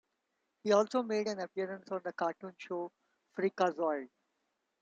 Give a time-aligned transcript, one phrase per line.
[0.63, 2.91] He also made an appearance on the cartoon show
[3.37, 4.09] Freakazoid!